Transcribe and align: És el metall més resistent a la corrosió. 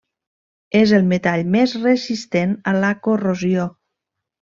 És 0.79 0.93
el 1.01 1.05
metall 1.11 1.45
més 1.57 1.77
resistent 1.85 2.59
a 2.73 2.77
la 2.83 2.93
corrosió. 3.09 3.73